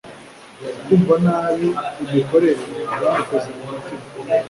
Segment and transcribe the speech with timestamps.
[0.85, 1.67] Kumva nabi
[2.03, 2.63] imikorere
[2.95, 4.03] byamukoze ku mutima